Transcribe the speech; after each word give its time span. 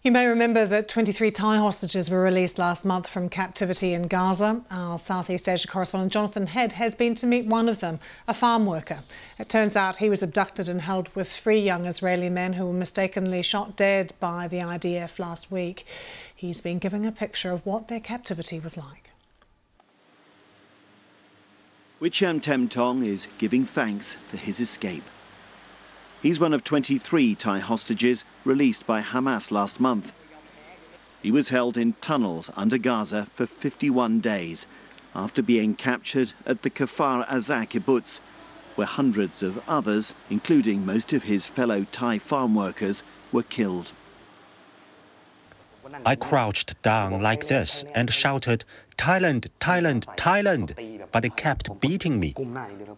You 0.00 0.10
may 0.10 0.26
remember 0.26 0.66
that 0.66 0.88
23 0.88 1.30
Thai 1.30 1.58
hostages 1.58 2.10
were 2.10 2.22
released 2.22 2.58
last 2.58 2.84
month 2.84 3.06
from 3.06 3.28
captivity 3.28 3.92
in 3.92 4.08
Gaza. 4.08 4.62
Our 4.70 4.98
Southeast 4.98 5.48
Asia 5.48 5.68
correspondent 5.68 6.12
Jonathan 6.12 6.48
Head 6.48 6.72
has 6.72 6.94
been 6.94 7.14
to 7.16 7.26
meet 7.26 7.46
one 7.46 7.68
of 7.68 7.80
them, 7.80 8.00
a 8.26 8.34
farm 8.34 8.66
worker. 8.66 9.04
It 9.38 9.48
turns 9.48 9.76
out 9.76 9.96
he 9.96 10.10
was 10.10 10.22
abducted 10.22 10.68
and 10.68 10.80
held 10.80 11.14
with 11.14 11.30
three 11.30 11.60
young 11.60 11.84
Israeli 11.86 12.30
men 12.30 12.54
who 12.54 12.66
were 12.66 12.72
mistakenly 12.72 13.42
shot 13.42 13.76
dead 13.76 14.12
by 14.18 14.48
the 14.48 14.58
IDF 14.58 15.20
last 15.20 15.52
week. 15.52 15.86
He's 16.34 16.60
been 16.60 16.78
giving 16.78 17.06
a 17.06 17.12
picture 17.12 17.52
of 17.52 17.64
what 17.64 17.86
their 17.86 18.00
captivity 18.00 18.58
was 18.58 18.76
like. 18.76 19.10
Wichian 22.00 22.40
Temthong 22.40 23.06
is 23.06 23.28
giving 23.38 23.64
thanks 23.64 24.14
for 24.14 24.36
his 24.36 24.58
escape. 24.58 25.04
He's 26.22 26.38
one 26.38 26.54
of 26.54 26.62
23 26.62 27.34
Thai 27.34 27.58
hostages 27.58 28.24
released 28.44 28.86
by 28.86 29.02
Hamas 29.02 29.50
last 29.50 29.80
month. 29.80 30.12
He 31.20 31.32
was 31.32 31.48
held 31.48 31.76
in 31.76 31.94
tunnels 32.00 32.48
under 32.54 32.78
Gaza 32.78 33.26
for 33.26 33.44
51 33.44 34.20
days 34.20 34.68
after 35.16 35.42
being 35.42 35.74
captured 35.74 36.32
at 36.46 36.62
the 36.62 36.70
Kfar 36.70 37.26
Aza 37.26 37.68
kibbutz, 37.68 38.20
where 38.76 38.86
hundreds 38.86 39.42
of 39.42 39.68
others, 39.68 40.14
including 40.30 40.86
most 40.86 41.12
of 41.12 41.24
his 41.24 41.46
fellow 41.46 41.86
Thai 41.90 42.18
farm 42.18 42.54
workers, 42.54 43.02
were 43.32 43.42
killed. 43.42 43.92
I 46.04 46.16
crouched 46.16 46.80
down 46.82 47.20
like 47.20 47.48
this 47.48 47.84
and 47.94 48.12
shouted, 48.12 48.64
Thailand, 48.96 49.48
Thailand, 49.58 50.04
Thailand, 50.16 51.02
but 51.12 51.22
they 51.22 51.30
kept 51.30 51.80
beating 51.80 52.20
me. 52.20 52.34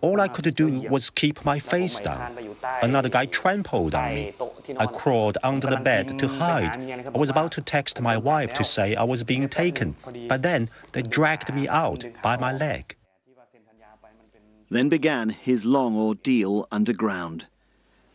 All 0.00 0.20
I 0.20 0.28
could 0.28 0.54
do 0.54 0.68
was 0.90 1.10
keep 1.10 1.44
my 1.44 1.58
face 1.58 2.00
down. 2.00 2.36
Another 2.82 3.08
guy 3.08 3.26
trampled 3.26 3.94
on 3.94 4.14
me. 4.14 4.34
I 4.76 4.86
crawled 4.86 5.38
under 5.42 5.66
the 5.68 5.76
bed 5.76 6.18
to 6.18 6.28
hide. 6.28 6.76
I 7.14 7.18
was 7.18 7.30
about 7.30 7.52
to 7.52 7.62
text 7.62 8.00
my 8.00 8.16
wife 8.16 8.52
to 8.54 8.64
say 8.64 8.94
I 8.94 9.04
was 9.04 9.24
being 9.24 9.48
taken, 9.48 9.96
but 10.28 10.42
then 10.42 10.68
they 10.92 11.02
dragged 11.02 11.54
me 11.54 11.68
out 11.68 12.04
by 12.22 12.36
my 12.36 12.52
leg. 12.52 12.96
Then 14.70 14.88
began 14.88 15.28
his 15.30 15.64
long 15.64 15.96
ordeal 15.96 16.66
underground, 16.72 17.46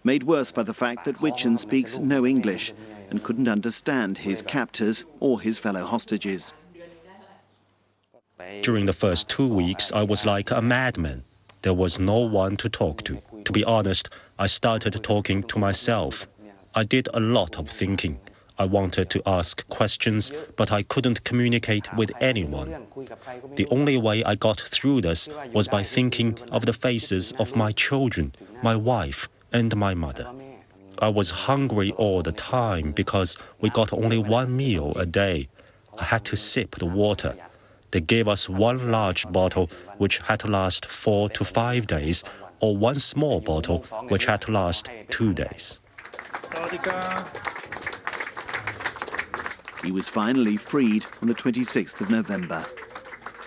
made 0.03 0.23
worse 0.23 0.52
by 0.52 0.64
the 0.64 0.73
fact 0.73 1.06
that 1.06 1.20
Wichian 1.20 1.58
speaks 1.58 1.97
no 1.97 2.25
English 2.25 2.73
and 3.10 3.24
couldn't 3.24 3.48
understand 3.48 4.20
his 4.20 4.42
captors 4.42 5.04
or 5.20 5.42
his 5.42 5.60
fellow 5.60 5.86
hostages. 5.86 6.54
During 8.62 8.86
the 8.86 8.94
first 8.94 9.30
two 9.30 9.48
weeks, 9.48 9.92
I 9.92 10.04
was 10.04 10.26
like 10.26 10.52
a 10.52 10.62
madman. 10.62 11.24
There 11.62 11.74
was 11.74 12.00
no 12.00 12.20
one 12.20 12.56
to 12.58 12.70
talk 12.70 13.04
to. 13.04 13.22
To 13.44 13.52
be 13.52 13.64
honest, 13.64 14.10
I 14.38 14.48
started 14.48 15.04
talking 15.04 15.44
to 15.44 15.60
myself. 15.60 16.28
I 16.74 16.84
did 16.84 17.10
a 17.14 17.20
lot 17.20 17.58
of 17.58 17.70
thinking. 17.70 18.20
I 18.58 18.66
wanted 18.66 19.10
to 19.12 19.22
ask 19.26 19.68
questions, 19.70 20.32
but 20.58 20.72
I 20.72 20.84
couldn't 20.84 21.24
communicate 21.24 21.94
with 21.96 22.12
anyone. 22.22 22.86
The 23.56 23.68
only 23.72 23.98
way 23.98 24.24
I 24.24 24.36
got 24.36 24.60
through 24.60 25.02
this 25.02 25.30
was 25.54 25.68
by 25.68 25.84
thinking 25.84 26.38
of 26.52 26.66
the 26.66 26.74
faces 26.74 27.34
of 27.40 27.56
my 27.56 27.72
children, 27.72 28.34
my 28.62 28.76
wife, 28.76 29.30
and 29.54 29.76
my 29.76 29.94
mother. 29.94 30.30
I 31.02 31.08
was 31.08 31.31
hungry 31.31 31.92
all 31.94 32.22
the 32.22 32.33
time 32.33 32.92
because 32.92 33.38
we 33.61 33.69
got 33.69 33.94
only 33.94 34.17
one 34.17 34.55
meal 34.55 34.92
a 34.97 35.06
day. 35.06 35.47
I 35.97 36.03
had 36.03 36.25
to 36.25 36.36
sip 36.36 36.75
the 36.75 36.86
water. 36.86 37.36
They 37.91 38.02
gave 38.02 38.28
us 38.28 38.50
one 38.50 38.91
large 38.91 39.31
bottle 39.31 39.72
which 39.97 40.19
had 40.19 40.41
to 40.41 40.47
last 40.47 40.86
four 40.86 41.30
to 41.30 41.45
five 41.45 41.88
days, 41.88 42.23
or 42.59 42.75
one 42.75 42.95
small 42.95 43.39
bottle 43.39 43.80
which 44.09 44.25
had 44.25 44.41
to 44.41 44.52
last 44.52 44.89
two 45.09 45.33
days. 45.33 45.80
He 49.84 49.91
was 49.91 50.09
finally 50.09 50.58
freed 50.58 51.06
on 51.22 51.30
the 51.30 51.34
26th 51.34 52.02
of 52.02 52.09
November. 52.09 52.66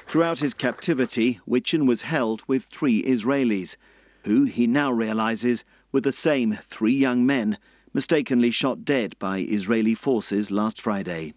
Throughout 0.06 0.38
his 0.38 0.54
captivity, 0.54 1.40
Wichian 1.46 1.86
was 1.86 2.02
held 2.02 2.42
with 2.48 2.64
three 2.64 3.02
Israelis, 3.02 3.76
who 4.24 4.44
he 4.44 4.66
now 4.66 4.90
realizes 4.90 5.64
were 5.92 6.00
the 6.00 6.12
same 6.12 6.58
three 6.62 6.94
young 6.94 7.24
men 7.24 7.58
mistakenly 7.92 8.50
shot 8.50 8.84
dead 8.84 9.14
by 9.18 9.38
Israeli 9.40 9.94
forces 9.94 10.50
last 10.50 10.80
Friday. 10.80 11.34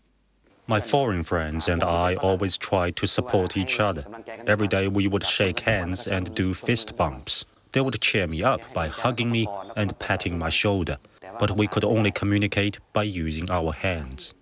My 0.67 0.81
foreign 0.81 1.21
friends 1.21 1.67
and 1.67 1.83
I 1.83 2.15
always 2.15 2.57
tried 2.57 2.95
to 2.95 3.05
support 3.05 3.55
each 3.55 3.79
other. 3.79 4.05
Every 4.47 4.67
day 4.67 4.87
we 4.87 5.07
would 5.07 5.23
shake 5.23 5.59
hands 5.59 6.07
and 6.07 6.33
do 6.33 6.55
fist 6.55 6.95
bumps. 6.95 7.45
They 7.71 7.81
would 7.81 8.01
cheer 8.01 8.25
me 8.25 8.41
up 8.41 8.61
by 8.73 8.87
hugging 8.87 9.29
me 9.29 9.47
and 9.75 9.97
patting 9.99 10.39
my 10.39 10.49
shoulder, 10.49 10.97
but 11.39 11.51
we 11.51 11.67
could 11.67 11.83
only 11.83 12.09
communicate 12.09 12.79
by 12.93 13.03
using 13.03 13.51
our 13.51 13.73
hands. 13.73 14.33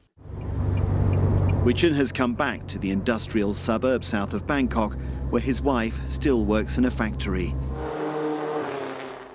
Wichian 1.65 1.95
has 1.95 2.11
come 2.11 2.35
back 2.35 2.67
to 2.67 2.77
the 2.77 2.91
industrial 2.91 3.53
suburb 3.53 4.05
south 4.05 4.33
of 4.33 4.45
Bangkok, 4.45 4.95
where 5.29 5.41
his 5.41 5.61
wife 5.61 5.99
still 6.05 6.45
works 6.45 6.77
in 6.77 6.85
a 6.85 6.91
factory. 6.91 7.55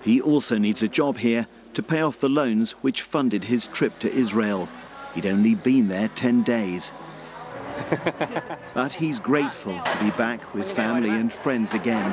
He 0.02 0.20
also 0.20 0.58
needs 0.58 0.82
a 0.82 0.88
job 0.88 1.18
here 1.18 1.46
to 1.74 1.82
pay 1.82 2.00
off 2.00 2.20
the 2.20 2.28
loans 2.28 2.72
which 2.72 3.02
funded 3.02 3.44
his 3.44 3.66
trip 3.68 3.98
to 4.00 4.12
Israel. 4.12 4.68
He'd 5.14 5.26
only 5.26 5.54
been 5.54 5.88
there 5.88 6.08
10 6.08 6.42
days. 6.42 6.92
but 8.74 8.92
he's 8.92 9.20
grateful 9.20 9.80
to 9.80 10.04
be 10.04 10.10
back 10.12 10.54
with 10.54 10.70
family 10.70 11.10
and 11.10 11.32
friends 11.32 11.74
again 11.74 12.12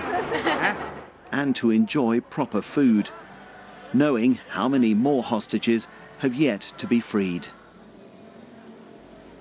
and 1.32 1.56
to 1.56 1.72
enjoy 1.72 2.20
proper 2.22 2.62
food, 2.62 3.10
knowing 3.94 4.40
how 4.50 4.70
many 4.70 4.94
more 4.94 5.24
hostages 5.24 5.88
have 6.20 6.36
yet 6.36 6.62
to 6.78 6.88
be 6.88 7.00
freed. 7.00 7.48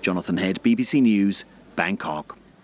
Jonathan 0.01 0.37
Head, 0.37 0.61
BBC 0.63 1.01
News, 1.01 1.45
Bangkok. 1.75 2.37